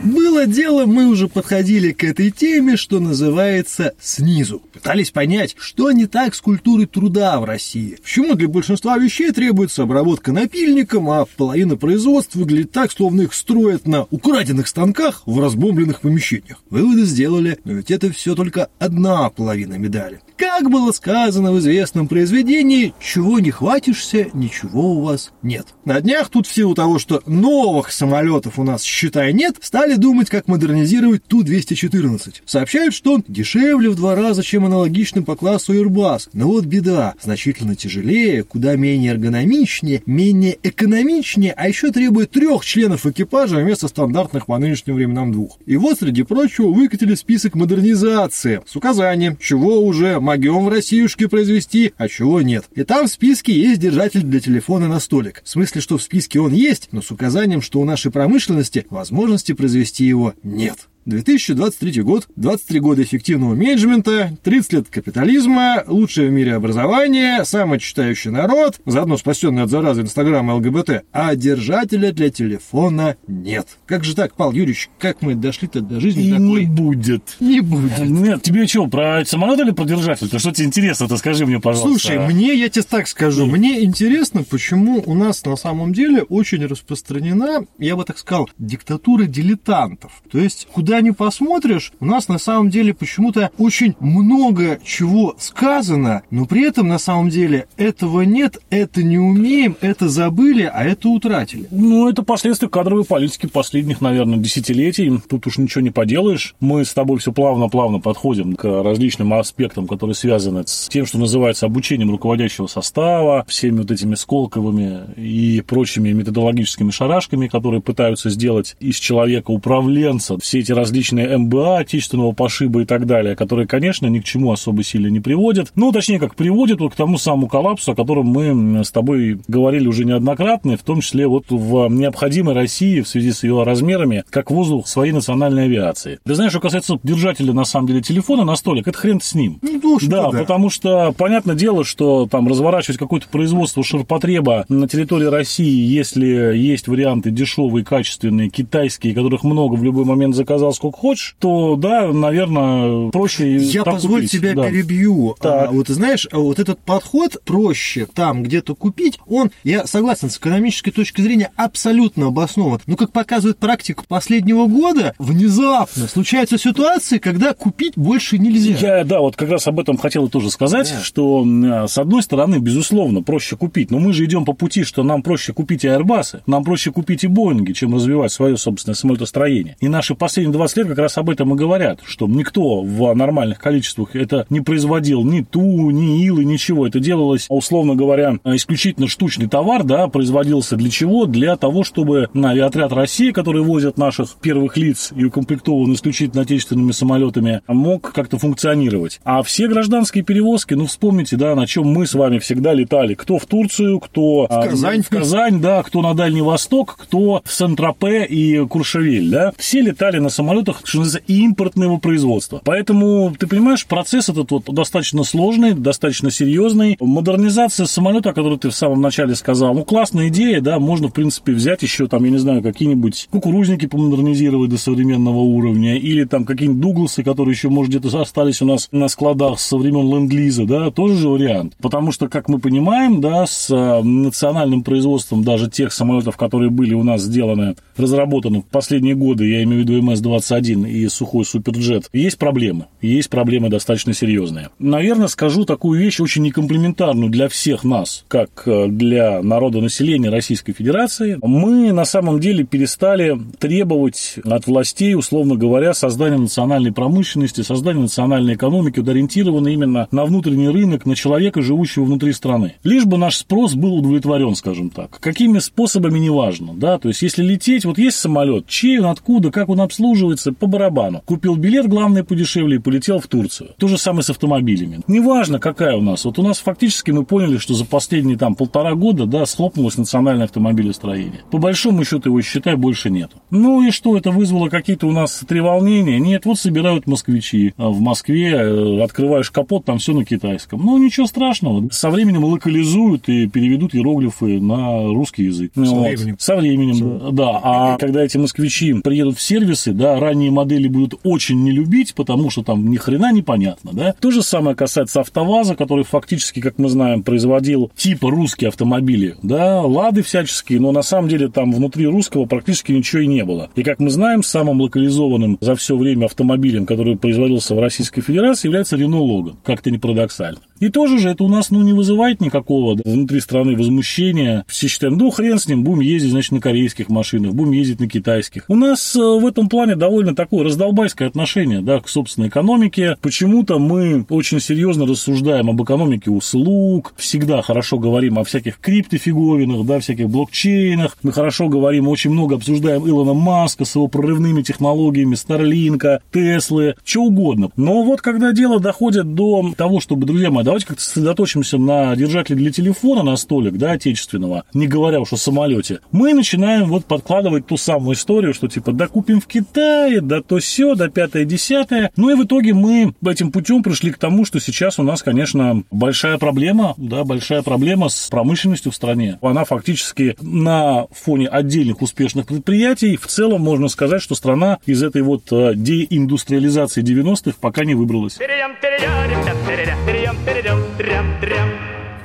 Было 0.00 0.46
дело, 0.46 0.86
мы 0.86 1.08
уже 1.08 1.26
подходили 1.26 1.90
к 1.90 2.04
этой 2.04 2.30
теме, 2.30 2.76
что 2.76 3.00
называется, 3.00 3.94
снизу. 4.00 4.62
Пытались 4.72 5.10
понять, 5.10 5.56
что 5.58 5.90
не 5.90 6.06
так 6.06 6.36
с 6.36 6.40
культурой 6.40 6.86
труда 6.86 7.40
в 7.40 7.44
России. 7.46 7.98
Почему 8.00 8.36
для 8.36 8.46
большинства 8.46 8.96
вещей 8.96 9.32
требуется 9.32 9.82
обработка 9.82 10.30
напильником, 10.30 11.10
а 11.10 11.24
половина 11.24 11.76
производств 11.76 12.36
выглядит 12.36 12.70
так, 12.70 12.92
словно 12.92 13.22
их 13.22 13.34
строят 13.34 13.88
на 13.88 14.04
украденных 14.12 14.68
станках 14.68 15.24
в 15.26 15.40
разбомбленных 15.40 16.00
помещениях. 16.00 16.62
Выводы 16.70 17.02
сделали, 17.06 17.58
но 17.64 17.72
ведь 17.72 17.90
это 17.90 18.12
все 18.12 18.36
только 18.36 18.68
одна 18.78 19.30
половина 19.30 19.74
медали. 19.74 20.20
Как 20.38 20.70
было 20.70 20.92
сказано 20.92 21.50
в 21.50 21.58
известном 21.58 22.06
произведении, 22.06 22.94
чего 23.00 23.40
не 23.40 23.50
хватишься, 23.50 24.28
ничего 24.34 24.92
у 24.92 25.02
вас 25.02 25.32
нет. 25.42 25.66
На 25.84 26.00
днях 26.00 26.28
тут 26.28 26.46
в 26.46 26.54
силу 26.54 26.76
того, 26.76 27.00
что 27.00 27.20
новых 27.26 27.90
самолетов 27.90 28.56
у 28.60 28.62
нас, 28.62 28.84
считай, 28.84 29.32
нет, 29.32 29.56
стали 29.60 29.96
думать, 29.96 30.30
как 30.30 30.46
модернизировать 30.46 31.24
Ту-214. 31.24 32.42
Сообщают, 32.46 32.94
что 32.94 33.14
он 33.14 33.24
дешевле 33.26 33.90
в 33.90 33.96
два 33.96 34.14
раза, 34.14 34.44
чем 34.44 34.64
аналогичный 34.64 35.22
по 35.22 35.34
классу 35.34 35.74
Airbus. 35.74 36.28
Но 36.32 36.46
вот 36.46 36.66
беда, 36.66 37.14
значительно 37.20 37.74
тяжелее, 37.74 38.44
куда 38.44 38.76
менее 38.76 39.14
эргономичнее, 39.14 40.04
менее 40.06 40.56
экономичнее, 40.62 41.52
а 41.56 41.66
еще 41.66 41.90
требует 41.90 42.30
трех 42.30 42.64
членов 42.64 43.06
экипажа 43.06 43.56
вместо 43.56 43.88
стандартных 43.88 44.46
по 44.46 44.56
нынешним 44.56 44.94
временам 44.94 45.32
двух. 45.32 45.58
И 45.66 45.76
вот, 45.76 45.98
среди 45.98 46.22
прочего, 46.22 46.68
выкатили 46.68 47.16
список 47.16 47.56
модернизации 47.56 48.62
с 48.64 48.76
указанием, 48.76 49.36
чего 49.36 49.80
уже 49.80 50.20
могем 50.28 50.66
в 50.66 50.68
Россиюшке 50.68 51.26
произвести, 51.26 51.94
а 51.96 52.06
чего 52.06 52.42
нет. 52.42 52.66
И 52.74 52.84
там 52.84 53.06
в 53.06 53.10
списке 53.10 53.58
есть 53.58 53.80
держатель 53.80 54.22
для 54.22 54.40
телефона 54.40 54.86
на 54.86 55.00
столик. 55.00 55.40
В 55.42 55.48
смысле, 55.48 55.80
что 55.80 55.96
в 55.96 56.02
списке 56.02 56.38
он 56.38 56.52
есть, 56.52 56.90
но 56.92 57.00
с 57.00 57.10
указанием, 57.10 57.62
что 57.62 57.80
у 57.80 57.86
нашей 57.86 58.12
промышленности 58.12 58.86
возможности 58.90 59.52
произвести 59.54 60.04
его 60.04 60.34
нет. 60.42 60.88
2023 61.08 62.02
год, 62.02 62.28
23 62.36 62.80
года 62.80 63.02
эффективного 63.02 63.54
менеджмента, 63.54 64.36
30 64.42 64.72
лет 64.74 64.88
капитализма, 64.90 65.82
лучшее 65.86 66.28
в 66.28 66.32
мире 66.32 66.54
образование, 66.54 67.46
самый 67.46 67.78
читающий 67.78 68.30
народ, 68.30 68.78
заодно 68.84 69.16
спасенный 69.16 69.62
от 69.62 69.70
заразы 69.70 70.02
Инстаграма 70.02 70.56
ЛГБТ, 70.56 71.04
а 71.10 71.34
держателя 71.34 72.12
для 72.12 72.28
телефона 72.28 73.16
нет. 73.26 73.78
Как 73.86 74.04
же 74.04 74.14
так, 74.14 74.34
Павел 74.34 74.52
Юрьевич, 74.52 74.90
как 74.98 75.22
мы 75.22 75.34
дошли-то 75.34 75.80
до 75.80 75.98
жизни 75.98 76.24
И 76.24 76.30
такой? 76.30 76.66
не 76.66 76.66
будет. 76.66 77.36
Не 77.40 77.60
будет. 77.60 77.98
Нет, 78.00 78.42
тебе 78.42 78.66
что, 78.66 78.86
про 78.86 79.24
самолет 79.24 79.60
или 79.60 79.70
про 79.70 79.84
держатель? 79.84 80.28
То 80.28 80.38
что 80.38 80.52
тебе 80.52 80.66
интересно, 80.66 81.08
то 81.08 81.16
скажи 81.16 81.46
мне, 81.46 81.58
пожалуйста. 81.58 81.88
Слушай, 81.88 82.18
мне, 82.18 82.54
я 82.54 82.68
тебе 82.68 82.82
так 82.82 83.08
скажу, 83.08 83.46
мне 83.46 83.82
интересно, 83.82 84.44
почему 84.44 85.02
у 85.06 85.14
нас 85.14 85.42
на 85.46 85.56
самом 85.56 85.94
деле 85.94 86.22
очень 86.22 86.66
распространена, 86.66 87.64
я 87.78 87.96
бы 87.96 88.04
так 88.04 88.18
сказал, 88.18 88.50
диктатура 88.58 89.24
дилетантов. 89.24 90.22
То 90.30 90.38
есть, 90.38 90.68
куда 90.70 90.97
ни 91.00 91.10
посмотришь, 91.10 91.92
у 92.00 92.06
нас 92.06 92.28
на 92.28 92.38
самом 92.38 92.70
деле 92.70 92.94
почему-то 92.94 93.50
очень 93.58 93.94
много 94.00 94.78
чего 94.84 95.34
сказано, 95.38 96.22
но 96.30 96.46
при 96.46 96.66
этом 96.66 96.88
на 96.88 96.98
самом 96.98 97.30
деле 97.30 97.66
этого 97.76 98.22
нет, 98.22 98.58
это 98.70 99.02
не 99.02 99.18
умеем, 99.18 99.76
это 99.80 100.08
забыли, 100.08 100.70
а 100.72 100.84
это 100.84 101.08
утратили. 101.08 101.66
Ну, 101.70 102.08
это 102.08 102.22
последствия 102.22 102.68
кадровой 102.68 103.04
политики 103.04 103.46
последних, 103.46 104.00
наверное, 104.00 104.38
десятилетий. 104.38 105.12
Тут 105.28 105.46
уж 105.46 105.58
ничего 105.58 105.82
не 105.82 105.90
поделаешь. 105.90 106.54
Мы 106.60 106.84
с 106.84 106.92
тобой 106.92 107.18
все 107.18 107.32
плавно-плавно 107.32 108.00
подходим 108.00 108.54
к 108.54 108.64
различным 108.64 109.32
аспектам, 109.34 109.86
которые 109.86 110.14
связаны 110.14 110.64
с 110.66 110.88
тем, 110.88 111.06
что 111.06 111.18
называется 111.18 111.66
обучением 111.66 112.10
руководящего 112.10 112.66
состава, 112.66 113.44
всеми 113.48 113.78
вот 113.78 113.90
этими 113.90 114.14
Сколковыми 114.14 115.14
и 115.16 115.62
прочими 115.66 116.10
методологическими 116.12 116.90
шарашками, 116.90 117.48
которые 117.48 117.80
пытаются 117.80 118.30
сделать 118.30 118.76
из 118.80 118.96
человека 118.96 119.50
управленца. 119.50 120.38
Все 120.38 120.60
эти 120.60 120.72
различные 120.72 120.87
МБА, 121.36 121.78
отечественного 121.78 122.32
пошиба 122.32 122.82
и 122.82 122.84
так 122.84 123.06
далее, 123.06 123.36
которые, 123.36 123.66
конечно, 123.66 124.06
ни 124.06 124.20
к 124.20 124.24
чему 124.24 124.52
особо 124.52 124.82
сильно 124.82 125.08
не 125.08 125.20
приводят. 125.20 125.72
Ну, 125.74 125.92
точнее, 125.92 126.18
как 126.18 126.34
приводят 126.34 126.80
вот 126.80 126.92
к 126.92 126.96
тому 126.96 127.18
самому 127.18 127.48
коллапсу, 127.48 127.92
о 127.92 127.94
котором 127.94 128.26
мы 128.26 128.84
с 128.84 128.90
тобой 128.90 129.40
говорили 129.48 129.86
уже 129.86 130.04
неоднократно, 130.04 130.76
в 130.76 130.82
том 130.82 131.00
числе 131.00 131.26
вот 131.26 131.46
в 131.48 131.88
необходимой 131.88 132.54
России 132.54 133.00
в 133.00 133.08
связи 133.08 133.32
с 133.32 133.42
ее 133.42 133.62
размерами, 133.62 134.24
как 134.30 134.50
воздух 134.50 134.86
своей 134.86 135.12
национальной 135.12 135.64
авиации. 135.64 136.18
Ты 136.24 136.34
знаешь, 136.34 136.52
что 136.52 136.60
касается 136.60 136.98
держателя, 137.02 137.52
на 137.52 137.64
самом 137.64 137.88
деле, 137.88 138.02
телефона 138.02 138.44
на 138.44 138.56
столик, 138.56 138.88
это 138.88 138.98
хрен 138.98 139.20
с 139.20 139.34
ним. 139.34 139.58
Ну, 139.62 139.80
то, 139.80 139.98
что 139.98 140.10
Да, 140.10 140.30
да. 140.30 140.38
потому 140.38 140.70
что 140.70 141.12
понятное 141.16 141.54
дело, 141.54 141.84
что 141.84 142.26
там 142.26 142.48
разворачивать 142.48 142.98
какое-то 142.98 143.28
производство 143.28 143.82
ширпотреба 143.82 144.64
на 144.68 144.88
территории 144.88 145.26
России, 145.26 145.86
если 145.86 146.26
есть 146.56 146.88
варианты 146.88 147.30
дешевые, 147.30 147.84
качественные, 147.84 148.50
китайские, 148.50 149.14
которых 149.14 149.44
много 149.44 149.74
в 149.74 149.82
любой 149.84 150.04
момент 150.04 150.34
заказал 150.34 150.72
сколько 150.78 150.98
хочешь, 150.98 151.36
то 151.38 151.76
да, 151.76 152.08
наверное, 152.12 153.10
проще 153.10 153.56
Я 153.56 153.84
позволь 153.84 154.20
купить. 154.22 154.30
тебя 154.32 154.54
Да. 154.54 154.68
перебью. 154.68 155.36
Так. 155.40 155.68
А, 155.68 155.72
вот 155.72 155.86
ты 155.88 155.94
знаешь, 155.94 156.26
а 156.32 156.38
вот 156.38 156.58
этот 156.58 156.78
подход 156.80 157.36
проще 157.44 158.06
там 158.14 158.42
где-то 158.42 158.74
купить, 158.74 159.18
он, 159.28 159.50
я 159.64 159.86
согласен, 159.86 160.30
с 160.30 160.38
экономической 160.38 160.90
точки 160.90 161.20
зрения 161.20 161.50
абсолютно 161.56 162.28
обоснован. 162.28 162.80
Но 162.86 162.96
как 162.96 163.12
показывает 163.12 163.58
практика 163.58 164.04
последнего 164.08 164.66
года, 164.66 165.14
внезапно 165.18 166.06
случаются 166.08 166.58
ситуации, 166.58 167.18
когда 167.18 167.52
купить 167.54 167.94
больше 167.96 168.38
нельзя. 168.38 168.98
Я, 168.98 169.04
да, 169.04 169.20
вот 169.20 169.36
как 169.36 169.50
раз 169.50 169.66
об 169.66 169.80
этом 169.80 169.96
хотел 169.98 170.28
тоже 170.28 170.50
сказать, 170.50 170.92
Да. 170.96 171.00
что, 171.02 171.42
м, 171.42 171.88
с 171.88 171.98
одной 171.98 172.22
стороны, 172.22 172.56
безусловно, 172.56 173.22
проще 173.22 173.56
купить, 173.56 173.90
но 173.90 173.98
мы 173.98 174.12
же 174.12 174.24
идем 174.24 174.44
по 174.44 174.52
пути, 174.52 174.84
что 174.84 175.02
нам 175.02 175.22
проще 175.22 175.52
купить 175.52 175.84
и 175.84 175.88
Airbus, 175.88 176.40
нам 176.46 176.64
проще 176.64 176.90
купить 176.92 177.24
и 177.24 177.26
Боинги, 177.26 177.72
чем 177.72 177.94
развивать 177.94 178.32
свое 178.32 178.56
собственное 178.56 178.94
самолетостроение. 178.94 179.76
И 179.80 179.88
наши 179.88 180.14
последние 180.14 180.52
20 180.58 180.76
лет 180.78 180.88
как 180.88 180.98
раз 180.98 181.16
об 181.18 181.30
этом 181.30 181.54
и 181.54 181.56
говорят, 181.56 182.00
что 182.04 182.26
никто 182.26 182.82
в 182.82 183.14
нормальных 183.14 183.58
количествах 183.58 184.16
это 184.16 184.46
не 184.50 184.60
производил 184.60 185.22
ни 185.24 185.42
Ту, 185.42 185.90
ни 185.90 186.24
Илы, 186.24 186.44
ничего. 186.44 186.86
Это 186.86 186.98
делалось, 187.00 187.46
условно 187.48 187.94
говоря, 187.94 188.38
исключительно 188.44 189.08
штучный 189.08 189.48
товар, 189.48 189.84
да, 189.84 190.08
производился 190.08 190.76
для 190.76 190.90
чего? 190.90 191.26
Для 191.26 191.56
того, 191.56 191.84
чтобы 191.84 192.28
на 192.34 192.50
авиаотряд 192.50 192.92
России, 192.92 193.30
который 193.30 193.62
возят 193.62 193.98
наших 193.98 194.34
первых 194.42 194.76
лиц 194.76 195.12
и 195.14 195.24
укомплектован 195.24 195.94
исключительно 195.94 196.42
отечественными 196.42 196.90
самолетами, 196.90 197.62
мог 197.68 198.12
как-то 198.12 198.38
функционировать. 198.38 199.20
А 199.24 199.42
все 199.44 199.68
гражданские 199.68 200.24
перевозки, 200.24 200.74
ну, 200.74 200.86
вспомните, 200.86 201.36
да, 201.36 201.54
на 201.54 201.66
чем 201.66 201.86
мы 201.86 202.06
с 202.06 202.14
вами 202.14 202.38
всегда 202.38 202.74
летали. 202.74 203.14
Кто 203.14 203.38
в 203.38 203.46
Турцию, 203.46 204.00
кто 204.00 204.46
а, 204.50 204.66
Казань. 204.66 205.02
в 205.02 205.08
Казань, 205.08 205.60
да, 205.60 205.82
кто 205.84 206.02
на 206.02 206.14
Дальний 206.14 206.42
Восток, 206.42 206.96
кто 207.00 207.42
в 207.44 207.52
Сент-Тропе 207.52 208.24
и 208.24 208.66
Куршевель, 208.66 209.30
да. 209.30 209.52
Все 209.56 209.80
летали 209.80 210.18
на 210.18 210.30
самолетах, 210.48 210.80
что 210.84 210.98
называется, 211.00 211.32
импортного 211.32 211.98
производства. 211.98 212.62
Поэтому, 212.64 213.34
ты 213.38 213.46
понимаешь, 213.46 213.84
процесс 213.86 214.30
этот 214.30 214.50
вот 214.50 214.64
достаточно 214.66 215.22
сложный, 215.22 215.74
достаточно 215.74 216.30
серьезный. 216.30 216.96
Модернизация 217.00 217.84
самолета, 217.84 218.30
о 218.30 218.32
которой 218.32 218.58
ты 218.58 218.70
в 218.70 218.74
самом 218.74 219.02
начале 219.02 219.34
сказал, 219.34 219.74
ну, 219.74 219.84
классная 219.84 220.28
идея, 220.28 220.62
да, 220.62 220.78
можно, 220.78 221.08
в 221.08 221.12
принципе, 221.12 221.52
взять 221.52 221.82
еще 221.82 222.06
там, 222.06 222.24
я 222.24 222.30
не 222.30 222.38
знаю, 222.38 222.62
какие-нибудь 222.62 223.28
кукурузники 223.30 223.86
помодернизировать 223.86 224.70
до 224.70 224.78
современного 224.78 225.38
уровня, 225.38 225.98
или 225.98 226.24
там 226.24 226.46
какие-нибудь 226.46 226.80
Дугласы, 226.80 227.22
которые 227.22 227.52
еще, 227.52 227.68
может, 227.68 227.90
где-то 227.90 228.20
остались 228.20 228.62
у 228.62 228.64
нас 228.64 228.88
на 228.90 229.08
складах 229.08 229.60
со 229.60 229.76
времен 229.76 230.08
ленд-лиза, 230.08 230.64
да, 230.64 230.90
тоже 230.90 231.16
же 231.16 231.28
вариант. 231.28 231.74
Потому 231.82 232.12
что, 232.12 232.28
как 232.28 232.48
мы 232.48 232.58
понимаем, 232.58 233.20
да, 233.20 233.46
с 233.46 233.68
э, 233.70 234.02
национальным 234.02 234.82
производством 234.82 235.44
даже 235.44 235.68
тех 235.68 235.92
самолетов, 235.92 236.36
которые 236.36 236.70
были 236.70 236.94
у 236.94 237.02
нас 237.02 237.22
сделаны, 237.22 237.74
разработаны 237.96 238.60
в 238.62 238.64
последние 238.64 239.14
годы, 239.14 239.46
я 239.46 239.62
имею 239.64 239.82
в 239.82 239.84
виду 239.84 239.98
МС-21 240.38 240.88
и 240.88 241.08
сухой 241.08 241.44
суперджет, 241.44 242.08
есть 242.12 242.38
проблемы. 242.38 242.86
Есть 243.00 243.30
проблемы 243.30 243.68
достаточно 243.68 244.12
серьезные. 244.12 244.70
Наверное, 244.78 245.28
скажу 245.28 245.64
такую 245.64 246.00
вещь 246.00 246.20
очень 246.20 246.42
некомплементарную 246.42 247.30
для 247.30 247.48
всех 247.48 247.84
нас, 247.84 248.24
как 248.28 248.62
э, 248.66 248.86
для 248.88 249.42
народа 249.42 249.80
населения 249.80 250.30
Российской 250.30 250.72
Федерации. 250.72 251.38
Мы 251.42 251.92
на 251.92 252.04
самом 252.04 252.40
деле 252.40 252.64
перестали 252.64 253.38
требовать 253.58 254.36
от 254.44 254.66
властей, 254.66 255.14
условно 255.14 255.56
говоря, 255.56 255.94
создания 255.94 256.38
национальной 256.38 256.92
промышленности, 256.92 257.62
создания 257.62 258.00
национальной 258.00 258.54
экономики, 258.54 259.00
вот 259.00 259.08
ориентированной 259.08 259.74
именно 259.74 260.08
на 260.10 260.24
внутренний 260.24 260.68
рынок, 260.68 261.06
на 261.06 261.14
человека, 261.14 261.62
живущего 261.62 262.04
внутри 262.04 262.32
страны. 262.32 262.74
Лишь 262.84 263.04
бы 263.04 263.18
наш 263.18 263.36
спрос 263.36 263.74
был 263.74 263.94
удовлетворен, 263.94 264.54
скажем 264.54 264.90
так. 264.90 265.18
Какими 265.20 265.58
способами, 265.58 266.18
неважно. 266.18 266.74
Да? 266.74 266.98
То 266.98 267.08
есть, 267.08 267.22
если 267.22 267.42
лететь, 267.42 267.84
вот 267.84 267.98
есть 267.98 268.16
самолет, 268.18 268.66
чей 268.66 268.98
он, 268.98 269.06
откуда, 269.06 269.50
как 269.50 269.68
он 269.68 269.80
обслуживается, 269.80 270.27
оказывается, 270.28 270.52
по 270.52 270.66
барабану. 270.66 271.22
Купил 271.24 271.56
билет, 271.56 271.88
главное, 271.88 272.24
подешевле, 272.24 272.76
и 272.76 272.78
полетел 272.78 273.18
в 273.20 273.26
Турцию. 273.26 273.70
То 273.78 273.88
же 273.88 273.98
самое 273.98 274.22
с 274.22 274.30
автомобилями. 274.30 275.00
Неважно, 275.06 275.58
какая 275.58 275.96
у 275.96 276.02
нас. 276.02 276.24
Вот 276.24 276.38
у 276.38 276.42
нас 276.42 276.58
фактически 276.58 277.10
мы 277.10 277.24
поняли, 277.24 277.58
что 277.58 277.74
за 277.74 277.84
последние 277.84 278.36
там 278.36 278.54
полтора 278.54 278.94
года, 278.94 279.26
да, 279.26 279.46
схлопнулось 279.46 279.96
национальное 279.96 280.44
автомобилестроение. 280.44 281.40
По 281.50 281.58
большому 281.58 282.04
счету 282.04 282.30
его, 282.30 282.42
считай, 282.42 282.76
больше 282.76 283.10
нету. 283.10 283.36
Ну 283.50 283.82
и 283.82 283.90
что, 283.90 284.16
это 284.16 284.30
вызвало 284.30 284.68
какие-то 284.68 285.06
у 285.06 285.12
нас 285.12 285.42
треволнения? 285.48 286.18
Нет, 286.18 286.44
вот 286.44 286.58
собирают 286.58 287.06
москвичи 287.06 287.74
а 287.76 287.88
в 287.88 288.00
Москве, 288.00 288.50
э, 288.50 289.02
открываешь 289.02 289.50
капот, 289.50 289.84
там 289.84 289.98
все 289.98 290.12
на 290.12 290.24
китайском. 290.24 290.84
Ну, 290.84 290.98
ничего 290.98 291.26
страшного. 291.26 291.88
Со 291.90 292.10
временем 292.10 292.44
локализуют 292.44 293.28
и 293.28 293.46
переведут 293.46 293.94
иероглифы 293.94 294.60
на 294.60 295.04
русский 295.06 295.44
язык. 295.44 295.72
Со 295.74 295.80
вот. 295.80 296.08
временем. 296.08 296.36
Со 296.38 296.56
временем, 296.56 297.34
да. 297.34 297.60
А 297.62 297.96
когда 297.98 298.24
эти 298.24 298.36
москвичи 298.36 298.94
приедут 298.94 299.38
в 299.38 299.42
сервисы, 299.42 299.92
да, 299.92 300.17
ранние 300.18 300.50
модели 300.50 300.88
будут 300.88 301.20
очень 301.24 301.62
не 301.62 301.70
любить, 301.70 302.14
потому 302.14 302.50
что 302.50 302.62
там 302.62 302.90
ни 302.90 302.96
хрена 302.96 303.32
непонятно, 303.32 303.92
да. 303.92 304.14
То 304.20 304.30
же 304.30 304.42
самое 304.42 304.76
касается 304.76 305.20
АвтоВАЗа, 305.20 305.74
который 305.74 306.04
фактически, 306.04 306.60
как 306.60 306.78
мы 306.78 306.88
знаем, 306.88 307.22
производил 307.22 307.90
типа 307.96 308.30
русские 308.30 308.68
автомобили, 308.68 309.36
да, 309.42 309.82
Лады 309.82 310.22
всяческие, 310.22 310.80
но 310.80 310.92
на 310.92 311.02
самом 311.02 311.28
деле 311.28 311.48
там 311.48 311.72
внутри 311.72 312.06
русского 312.06 312.46
практически 312.46 312.92
ничего 312.92 313.22
и 313.22 313.26
не 313.26 313.44
было. 313.44 313.70
И 313.74 313.82
как 313.82 313.98
мы 313.98 314.10
знаем, 314.10 314.42
самым 314.42 314.80
локализованным 314.80 315.58
за 315.60 315.74
все 315.76 315.96
время 315.96 316.26
автомобилем, 316.26 316.86
который 316.86 317.16
производился 317.16 317.74
в 317.74 317.80
Российской 317.80 318.20
Федерации, 318.20 318.68
является 318.68 318.96
Renault 318.96 319.26
Logan. 319.26 319.56
Как-то 319.64 319.90
не 319.90 319.98
парадоксально. 319.98 320.58
И 320.80 320.90
тоже 320.90 321.18
же 321.18 321.30
это 321.30 321.44
у 321.44 321.48
нас 321.48 321.70
ну, 321.70 321.82
не 321.82 321.92
вызывает 321.92 322.40
никакого 322.40 322.96
да, 322.96 323.02
внутри 323.04 323.40
страны 323.40 323.76
возмущения. 323.76 324.64
Все 324.68 324.88
считаем, 324.88 325.16
ну 325.16 325.30
хрен 325.30 325.58
с 325.58 325.66
ним, 325.66 325.82
будем 325.82 326.00
ездить, 326.00 326.30
значит, 326.30 326.52
на 326.52 326.60
корейских 326.60 327.08
машинах, 327.08 327.54
будем 327.54 327.72
ездить 327.72 328.00
на 328.00 328.08
китайских. 328.08 328.64
У 328.68 328.76
нас 328.76 329.16
э, 329.16 329.18
в 329.18 329.44
этом 329.46 329.68
плане 329.68 329.96
довольно 329.96 330.07
такое 330.34 330.64
раздолбайское 330.64 331.28
отношение 331.28 331.80
да, 331.80 332.00
к 332.00 332.08
собственной 332.08 332.48
экономике. 332.48 333.16
Почему-то 333.20 333.78
мы 333.78 334.24
очень 334.28 334.60
серьезно 334.60 335.06
рассуждаем 335.06 335.70
об 335.70 335.82
экономике 335.82 336.30
услуг, 336.30 337.14
всегда 337.16 337.62
хорошо 337.62 337.98
говорим 337.98 338.38
о 338.38 338.44
всяких 338.44 338.78
криптофиговинах, 338.78 339.86
да, 339.86 340.00
всяких 340.00 340.28
блокчейнах. 340.28 341.16
Мы 341.22 341.32
хорошо 341.32 341.68
говорим, 341.68 342.08
очень 342.08 342.30
много 342.30 342.56
обсуждаем 342.56 343.06
Илона 343.08 343.34
Маска 343.34 343.84
с 343.84 343.94
его 343.94 344.08
прорывными 344.08 344.62
технологиями, 344.62 345.34
Старлинка, 345.34 346.20
Теслы, 346.32 346.94
что 347.04 347.24
угодно. 347.24 347.70
Но 347.76 348.02
вот 348.02 348.22
когда 348.22 348.52
дело 348.52 348.80
доходит 348.80 349.34
до 349.34 349.72
того, 349.76 350.00
чтобы, 350.00 350.26
друзья 350.26 350.50
мои, 350.50 350.64
давайте 350.64 350.86
как-то 350.86 351.02
сосредоточимся 351.02 351.78
на 351.78 352.14
держателе 352.16 352.56
для 352.56 352.72
телефона 352.72 353.22
на 353.22 353.36
столик, 353.36 353.76
да, 353.76 353.92
отечественного, 353.92 354.64
не 354.74 354.86
говоря 354.86 355.20
уж 355.20 355.32
о 355.32 355.36
самолете, 355.36 356.00
мы 356.12 356.34
начинаем 356.34 356.88
вот 356.88 357.04
подкладывать 357.04 357.66
ту 357.66 357.76
самую 357.76 358.14
историю, 358.14 358.54
что 358.54 358.68
типа, 358.68 358.92
да 358.92 359.06
купим 359.08 359.40
в 359.40 359.46
Китае, 359.46 359.97
да 360.20 360.42
то 360.42 360.58
все, 360.58 360.94
да 360.94 361.08
пятое, 361.08 361.44
десятое. 361.44 362.10
Ну 362.16 362.30
и 362.30 362.34
в 362.34 362.44
итоге 362.44 362.74
мы 362.74 363.14
этим 363.26 363.52
путем 363.52 363.82
пришли 363.82 364.12
к 364.12 364.18
тому, 364.18 364.44
что 364.44 364.60
сейчас 364.60 364.98
у 364.98 365.02
нас, 365.02 365.22
конечно, 365.22 365.82
большая 365.90 366.38
проблема, 366.38 366.94
да, 366.96 367.24
большая 367.24 367.62
проблема 367.62 368.08
с 368.08 368.28
промышленностью 368.28 368.92
в 368.92 368.94
стране. 368.94 369.38
Она 369.42 369.64
фактически 369.64 370.36
на 370.40 371.06
фоне 371.12 371.48
отдельных 371.48 372.02
успешных 372.02 372.46
предприятий, 372.46 373.16
в 373.16 373.26
целом 373.26 373.62
можно 373.62 373.88
сказать, 373.88 374.22
что 374.22 374.34
страна 374.34 374.78
из 374.86 375.02
этой 375.02 375.22
вот 375.22 375.52
э, 375.52 375.72
деиндустриализации 375.74 377.02
90-х 377.02 377.58
пока 377.60 377.84
не 377.84 377.94
выбралась. 377.94 378.38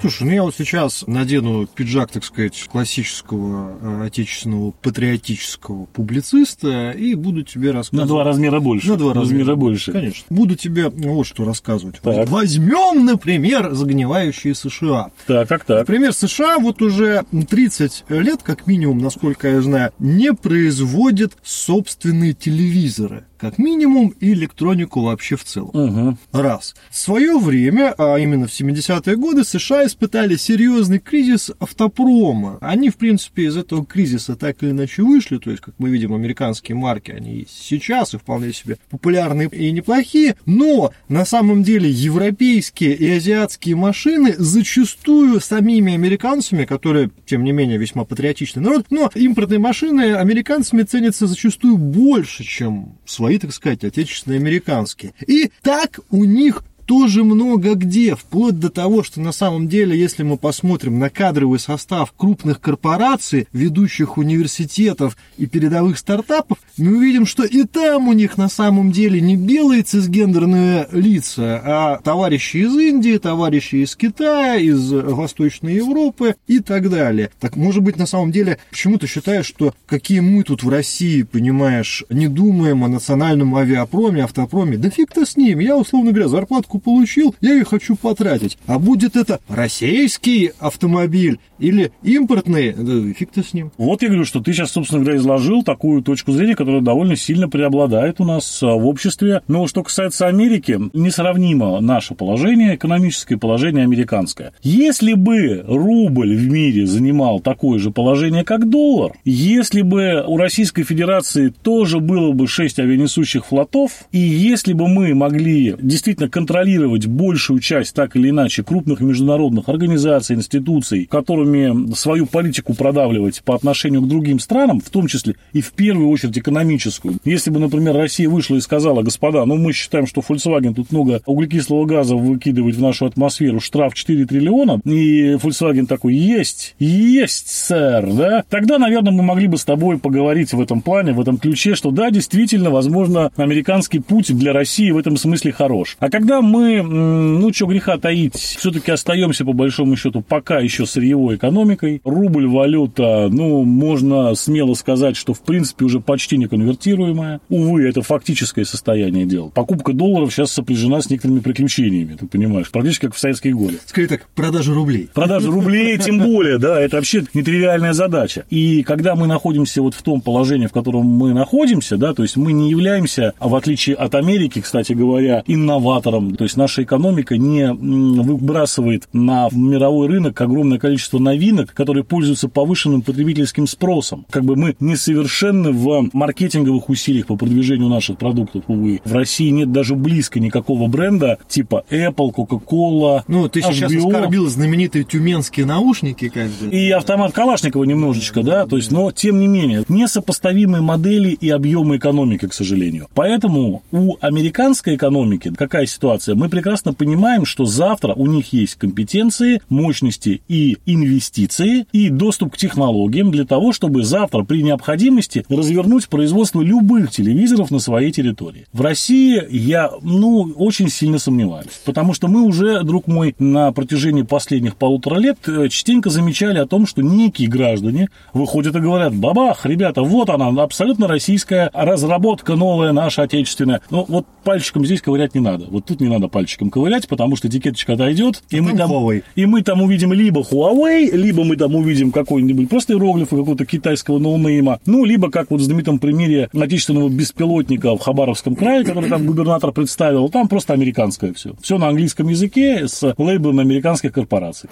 Слушай, 0.04 0.24
ну 0.24 0.32
я 0.32 0.44
вот 0.44 0.54
сейчас 0.54 1.06
надену 1.08 1.66
пиджак, 1.66 2.12
так 2.12 2.26
сказать, 2.26 2.62
классического 2.70 3.78
э, 3.82 4.08
отечественного 4.08 4.72
патриотического 4.72 5.86
публициста 5.86 6.92
и 6.92 7.16
буду 7.16 7.44
тебе 7.44 7.72
рассказывать. 7.72 8.10
На 8.10 8.14
два 8.14 8.26
размера 8.26 8.60
больше. 8.60 8.90
На 8.90 8.98
два 8.98 9.14
размера, 9.14 9.40
размера 9.40 9.56
больше. 9.56 9.94
Конечно. 9.94 10.26
Буду 10.30 10.56
тебе 10.56 10.90
вот 10.90 11.26
что 11.26 11.46
рассказывать. 11.46 12.02
Так. 12.02 12.28
Возьмем, 12.28 13.06
например, 13.06 13.74
загнивающие 13.74 14.54
США. 14.54 15.12
Так, 15.26 15.48
как 15.48 15.64
так? 15.64 15.80
Например, 15.80 16.12
США 16.12 16.60
вот 16.60 16.82
уже 16.82 17.24
30 17.32 18.04
лет, 18.10 18.44
как 18.44 18.68
минимум, 18.68 18.98
насколько 18.98 19.48
я 19.48 19.62
знаю, 19.62 19.94
не 20.00 20.34
производят 20.34 21.32
собственные 21.44 22.34
телевизоры 22.34 23.24
как 23.44 23.58
минимум, 23.58 24.14
и 24.22 24.32
электронику 24.32 25.02
вообще 25.02 25.36
в 25.36 25.44
целом. 25.44 25.72
Угу. 25.74 26.18
Раз. 26.32 26.76
В 26.90 26.98
свое 26.98 27.38
время, 27.38 27.94
а 27.98 28.16
именно 28.16 28.48
в 28.48 28.52
70-е 28.52 29.18
годы, 29.18 29.44
США 29.44 29.86
испытали 29.94 30.36
серьезный 30.36 30.98
кризис 30.98 31.52
автопрома. 31.60 32.58
Они, 32.62 32.90
в 32.90 32.98
принципе, 32.98 33.44
из 33.44 33.56
этого 33.56 33.86
кризиса 33.86 34.36
так 34.36 34.62
или 34.64 34.72
иначе 34.72 35.04
вышли, 35.04 35.38
то 35.38 35.52
есть, 35.52 35.62
как 35.62 35.76
мы 35.78 35.90
видим, 35.90 36.14
американские 36.14 36.76
марки, 36.76 37.12
они 37.12 37.46
сейчас 37.48 38.14
и 38.14 38.18
вполне 38.18 38.54
себе 38.54 38.78
популярные 38.90 39.48
и 39.50 39.72
неплохие, 39.72 40.36
но 40.48 40.92
на 41.10 41.26
самом 41.26 41.62
деле 41.62 41.90
европейские 41.90 42.96
и 42.96 43.08
азиатские 43.12 43.76
машины 43.76 44.34
зачастую 44.36 45.40
самими 45.40 45.94
американцами, 45.94 46.66
которые, 46.66 47.12
тем 47.26 47.44
не 47.44 47.52
менее, 47.52 47.78
весьма 47.78 48.04
патриотичный 48.04 48.64
народ, 48.64 48.88
но 48.90 49.12
импортные 49.14 49.60
машины 49.60 50.16
американцами 50.16 50.82
ценятся 50.82 51.28
зачастую 51.28 51.78
больше, 51.78 52.44
чем 52.44 52.98
свои, 53.06 53.38
так 53.38 53.54
сказать, 53.54 53.84
отечественные 53.84 54.40
американские. 54.40 55.14
И 55.28 55.52
так 55.62 56.00
у 56.10 56.24
них 56.24 56.64
тоже 56.86 57.24
много 57.24 57.76
где, 57.76 58.16
вплоть 58.16 58.60
до 58.60 58.70
того, 58.70 59.04
что 59.04 59.22
на 59.22 59.32
самом 59.32 59.68
деле, 59.68 59.98
если 59.98 60.24
мы 60.24 60.38
посмотрим 60.38 61.00
на 61.00 61.10
кадровый 61.10 61.60
состав 61.60 62.14
крупных 62.16 62.60
корпораций, 62.60 63.48
ведущих 63.54 64.18
университетов 64.18 65.18
и 65.38 65.46
передовых 65.46 65.98
стартапов, 65.98 66.58
мы 66.78 66.98
увидим, 66.98 67.26
что 67.26 67.44
и 67.44 67.64
там 67.64 68.08
у 68.08 68.14
них 68.14 68.38
на 68.38 68.50
самом 68.50 68.92
деле 68.92 69.22
не 69.22 69.36
белые 69.36 69.84
цисгендерные 69.84 70.88
лица, 70.92 71.62
а 71.64 72.02
товарищи 72.04 72.58
из 72.58 72.76
Индии, 72.78 73.18
товарищи 73.18 73.76
из 73.76 73.96
Китая, 73.96 74.58
из 74.58 74.92
Восточной 74.92 75.76
Европы 75.76 76.36
и 76.48 76.60
так 76.60 76.90
далее. 76.90 77.30
Так, 77.40 77.56
может 77.56 77.84
быть, 77.84 77.98
на 77.98 78.06
самом 78.06 78.32
деле, 78.32 78.58
почему 78.72 78.98
ты 78.98 79.08
считаешь, 79.08 79.46
что 79.46 79.74
какие 79.86 80.20
мы 80.20 80.44
тут 80.44 80.64
в 80.64 80.70
России, 80.70 81.24
понимаешь, 81.24 82.04
не 82.10 82.28
думаем 82.28 82.84
о 82.84 82.88
национальном 82.88 83.56
авиапроме, 83.56 84.24
автопроме? 84.24 84.78
Да 84.78 84.90
фиг-то 84.90 85.26
с 85.26 85.38
ним, 85.38 85.60
я, 85.60 85.78
условно 85.78 86.12
говоря, 86.12 86.28
зарплатку 86.28 86.73
зарплатку 86.74 86.80
получил, 86.80 87.36
я 87.42 87.54
ее 87.54 87.66
хочу 87.66 87.96
потратить. 87.96 88.58
А 88.68 88.80
будет 88.80 89.16
это 89.16 89.40
российский 89.48 90.52
автомобиль 90.60 91.40
или 91.60 91.92
импортный, 92.04 92.74
да 92.74 93.14
фиг 93.14 93.32
ты 93.32 93.44
с 93.44 93.54
ним. 93.54 93.72
Вот 93.78 94.02
я 94.02 94.10
говорю, 94.10 94.26
что 94.26 94.42
ты 94.42 94.54
сейчас, 94.54 94.72
собственно 94.72 95.02
говоря, 95.02 95.18
изложил 95.18 95.64
такую 95.64 96.02
точку 96.02 96.32
зрения, 96.32 96.56
которая 96.56 96.82
довольно 96.82 97.16
сильно 97.16 97.48
преобладает 97.48 98.20
у 98.20 98.26
нас 98.26 98.62
а, 98.64 98.74
в 98.74 98.86
обществе. 98.86 99.42
Но 99.48 99.68
что 99.68 99.84
касается 99.84 100.28
Америки, 100.28 100.80
несравнимо 100.94 101.80
наше 101.80 102.16
положение, 102.16 102.76
экономическое 102.76 103.38
положение 103.38 103.84
американское. 103.84 104.54
Если 104.62 105.14
бы 105.14 105.64
рубль 105.68 106.36
в 106.36 106.50
мире 106.50 106.86
занимал 106.86 107.40
такое 107.40 107.80
же 107.80 107.92
положение, 107.92 108.44
как 108.44 108.70
доллар, 108.70 109.14
если 109.24 109.82
бы 109.82 110.24
у 110.26 110.38
Российской 110.38 110.84
Федерации 110.84 111.50
тоже 111.50 112.00
было 112.00 112.32
бы 112.32 112.48
6 112.48 112.80
авианесущих 112.80 113.46
флотов, 113.46 114.06
и 114.12 114.20
если 114.20 114.74
бы 114.74 114.88
мы 114.88 115.14
могли 115.14 115.76
действительно 115.80 116.30
контролировать 116.30 116.63
контролировать 116.64 117.08
большую 117.08 117.60
часть, 117.60 117.94
так 117.94 118.16
или 118.16 118.30
иначе, 118.30 118.64
крупных 118.64 119.02
международных 119.02 119.68
организаций, 119.68 120.36
институций, 120.36 121.06
которыми 121.06 121.94
свою 121.94 122.26
политику 122.26 122.74
продавливать 122.74 123.42
по 123.44 123.54
отношению 123.54 124.02
к 124.02 124.08
другим 124.08 124.40
странам, 124.40 124.80
в 124.80 124.90
том 124.90 125.08
числе 125.08 125.36
и 125.52 125.62
в 125.62 125.74
первую 125.74 126.10
очередь 126.10 126.38
экономическую. 126.38 127.18
Если 127.26 127.52
бы, 127.52 127.60
например, 127.60 127.96
Россия 127.96 128.30
вышла 128.30 128.56
и 128.56 128.62
сказала, 128.62 129.02
господа, 129.02 129.46
ну 129.46 129.58
мы 129.58 129.74
считаем, 129.74 130.08
что 130.08 130.22
Volkswagen 130.22 130.74
тут 130.74 130.92
много 130.92 131.22
углекислого 131.26 131.86
газа 131.86 132.16
выкидывает 132.16 132.76
в 132.76 132.82
нашу 132.82 133.08
атмосферу, 133.08 133.60
штраф 133.60 133.94
4 133.94 134.26
триллиона, 134.26 134.80
и 134.86 135.34
Volkswagen 135.34 135.86
такой, 135.86 136.16
есть, 136.16 136.76
есть, 136.80 137.50
сэр, 137.50 138.14
да, 138.14 138.44
тогда, 138.50 138.80
наверное, 138.80 139.12
мы 139.12 139.24
могли 139.24 139.48
бы 139.48 139.58
с 139.58 139.66
тобой 139.66 139.98
поговорить 139.98 140.54
в 140.54 140.62
этом 140.62 140.82
плане, 140.82 141.12
в 141.12 141.20
этом 141.20 141.38
ключе, 141.38 141.76
что 141.76 141.92
да, 141.92 142.10
действительно, 142.10 142.70
возможно, 142.70 143.32
американский 143.36 144.00
путь 144.00 144.36
для 144.38 144.54
России 144.54 144.92
в 144.92 144.98
этом 144.98 145.18
смысле 145.18 145.52
хорош. 145.52 145.98
А 146.00 146.10
когда 146.10 146.42
мы, 146.54 146.84
ну, 146.84 147.52
что 147.52 147.66
греха 147.66 147.98
таить, 147.98 148.36
все-таки 148.36 148.92
остаемся, 148.92 149.44
по 149.44 149.54
большому 149.54 149.96
счету, 149.96 150.22
пока 150.22 150.60
еще 150.60 150.86
сырьевой 150.86 151.38
экономикой. 151.38 152.00
Рубль, 152.04 152.48
валюта, 152.48 153.28
ну, 153.32 153.64
можно 153.64 154.36
смело 154.36 154.76
сказать, 154.76 155.18
что, 155.18 155.34
в 155.34 155.42
принципе, 155.42 155.86
уже 155.86 156.00
почти 156.00 156.38
не 156.38 156.48
конвертируемая. 156.48 157.42
Увы, 157.50 157.88
это 157.88 158.04
фактическое 158.04 158.66
состояние 158.66 159.26
дел. 159.26 159.50
Покупка 159.50 159.94
долларов 159.94 160.32
сейчас 160.32 160.52
сопряжена 160.52 161.02
с 161.02 161.10
некоторыми 161.10 161.40
приключениями, 161.40 162.16
ты 162.20 162.28
понимаешь, 162.28 162.70
практически 162.70 163.08
как 163.08 163.16
в 163.16 163.20
советские 163.20 163.54
годы. 163.54 163.80
Скорее 163.86 164.08
так, 164.08 164.28
продажа 164.36 164.74
рублей. 164.74 165.10
Продажа 165.14 165.48
рублей, 165.48 165.98
тем 165.98 166.20
более, 166.20 166.60
да, 166.60 166.80
это 166.80 166.98
вообще 166.98 167.24
нетривиальная 167.34 167.94
задача. 167.94 168.46
И 168.52 168.84
когда 168.84 169.16
мы 169.16 169.26
находимся 169.26 169.82
вот 169.82 169.96
в 169.96 170.04
том 170.04 170.22
положении, 170.22 170.68
в 170.68 170.72
котором 170.72 171.06
мы 171.06 171.34
находимся, 171.34 171.98
да, 171.98 172.14
то 172.14 172.22
есть 172.22 172.38
мы 172.38 172.54
не 172.54 172.70
являемся, 172.70 173.34
а 173.40 173.48
в 173.48 173.56
отличие 173.56 173.96
от 173.96 174.14
Америки, 174.14 174.62
кстати 174.62 174.94
говоря, 174.94 175.44
инноватором, 175.48 176.36
То 176.44 176.46
есть 176.46 176.58
наша 176.58 176.84
экономика 176.84 177.38
не 177.38 177.72
выбрасывает 177.72 179.08
на 179.14 179.48
мировой 179.54 180.08
рынок 180.10 180.42
огромное 180.42 180.78
количество 180.78 181.18
новинок, 181.18 181.74
которые 181.74 182.04
пользуются 182.04 182.50
повышенным 182.50 183.02
потребительским 183.02 183.66
спросом. 183.66 184.26
Как 184.30 184.44
бы 184.44 184.58
мы 184.58 184.76
несовершенны 184.82 185.72
в 185.72 186.10
маркетинговых 186.12 186.90
усилиях 186.90 187.28
по 187.28 187.38
продвижению 187.38 187.88
наших 187.88 188.18
продуктов, 188.18 188.66
увы. 188.68 189.00
В 189.06 189.14
России 189.14 189.52
нет 189.52 189.72
даже 189.72 189.96
близко 189.96 190.42
никакого 190.42 190.90
бренда 190.90 191.38
типа 191.48 191.86
Apple, 191.90 192.34
Coca-Cola, 192.36 193.22
Ну, 193.30 193.48
ты 193.48 193.62
сейчас 193.62 193.90
HBO. 193.90 194.08
оскорбил 194.10 194.50
знаменитые 194.50 195.06
тюменские 195.06 195.66
наушники, 195.66 196.28
как 196.28 196.50
бы. 196.50 196.76
И 196.76 196.90
автомат 196.92 197.32
Калашникова 197.32 197.86
немножечко, 197.86 198.44
да, 198.44 198.66
то 198.66 198.76
есть, 198.76 198.92
но 198.92 199.14
тем 199.14 199.40
не 199.40 199.48
менее, 199.48 199.86
несопоставимые 199.88 200.82
модели 200.82 201.30
и 201.30 201.50
объемы 201.50 201.96
экономики, 201.96 202.50
к 202.50 202.54
сожалению. 202.54 203.08
Поэтому 203.16 203.84
у 203.94 204.18
американской 204.20 204.98
экономики 204.98 205.54
какая 205.56 205.86
ситуация? 205.86 206.33
Мы 206.36 206.50
прекрасно 206.50 206.94
понимаем, 206.94 207.46
что 207.46 207.66
завтра 207.66 208.14
у 208.14 208.26
них 208.28 208.54
есть 208.54 208.76
компетенции, 208.76 209.62
мощности 209.70 210.42
и 210.48 210.78
инвестиции, 210.86 211.86
и 211.92 212.10
доступ 212.10 212.54
к 212.54 212.58
технологиям 212.58 213.32
для 213.32 213.46
того, 213.46 213.74
чтобы 213.74 214.04
завтра 214.04 214.44
при 214.44 214.64
необходимости 214.64 215.46
развернуть 215.50 216.08
производство 216.08 216.62
любых 216.62 217.12
телевизоров 217.12 217.72
на 217.72 217.80
своей 217.80 218.12
территории. 218.12 218.66
В 218.74 218.82
России 218.82 219.42
я, 219.50 219.92
ну, 220.02 220.54
очень 220.56 220.90
сильно 220.90 221.20
сомневаюсь, 221.20 221.82
потому 221.86 222.14
что 222.14 222.28
мы 222.28 222.42
уже, 222.42 222.84
друг 222.84 223.08
мой, 223.08 223.36
на 223.40 223.72
протяжении 223.72 224.24
последних 224.24 224.76
полутора 224.76 225.18
лет 225.18 225.38
э, 225.48 225.70
частенько 225.70 226.10
замечали 226.10 226.58
о 226.60 226.66
том, 226.66 226.86
что 226.86 227.02
некие 227.02 227.48
граждане 227.48 228.10
выходят 228.34 228.76
и 228.76 228.80
говорят, 228.80 229.16
бабах, 229.16 229.66
ребята, 229.66 230.02
вот 230.02 230.30
она, 230.30 230.50
абсолютно 230.64 231.08
российская 231.08 231.70
разработка 231.74 232.56
новая, 232.56 232.92
наша 232.92 233.24
отечественная. 233.24 233.82
Ну, 233.90 234.06
вот 234.08 234.26
пальчиком 234.44 234.86
здесь 234.86 235.02
ковырять 235.02 235.36
не 235.36 235.42
надо. 235.42 235.66
Вот 235.70 235.86
тут 235.86 236.02
не 236.02 236.08
надо 236.08 236.23
пальчиком 236.28 236.70
ковырять, 236.70 237.08
потому 237.08 237.36
что 237.36 237.48
этикеточка 237.48 237.94
отойдет, 237.94 238.44
и 238.50 238.62
мы 238.62 238.76
там 238.78 238.84
там, 238.84 238.92
Huawei. 238.92 239.24
и 239.36 239.46
мы 239.46 239.62
там 239.62 239.82
увидим 239.82 240.14
либо 240.14 240.42
Huawei, 240.42 241.12
либо 241.12 241.44
мы 241.44 241.56
там 241.56 241.76
увидим 241.76 242.12
какой-нибудь 242.12 242.70
просто 242.70 242.94
иероглиф 242.94 243.30
какого-то 243.30 243.66
китайского 243.66 244.20
ноунейма, 244.20 244.80
ну, 244.86 245.04
либо, 245.04 245.32
как 245.32 245.52
вот 245.52 245.62
в 245.62 245.64
знаменитом 245.64 246.00
примере 246.00 246.50
отечественного 246.54 247.10
беспилотника 247.10 247.96
в 247.96 248.00
Хабаровском 248.00 248.56
крае, 248.56 248.84
который 248.84 249.10
там 249.10 249.26
губернатор 249.26 249.72
представил, 249.72 250.30
там 250.30 250.48
просто 250.48 250.74
американское 250.74 251.34
все. 251.34 251.54
Все 251.62 251.78
на 251.78 251.88
английском 251.88 252.28
языке 252.28 252.88
с 252.88 253.14
лейблом 253.18 253.60
американских 253.60 254.14
корпораций. 254.14 254.70